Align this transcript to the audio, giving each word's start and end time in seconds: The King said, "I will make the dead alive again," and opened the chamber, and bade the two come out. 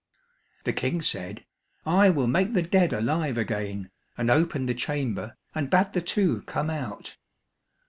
The 0.63 0.73
King 0.73 1.03
said, 1.03 1.45
"I 1.85 2.09
will 2.09 2.25
make 2.25 2.53
the 2.53 2.63
dead 2.63 2.91
alive 2.91 3.37
again," 3.37 3.91
and 4.17 4.31
opened 4.31 4.67
the 4.67 4.73
chamber, 4.73 5.37
and 5.53 5.69
bade 5.69 5.93
the 5.93 6.01
two 6.01 6.41
come 6.47 6.71
out. 6.71 7.17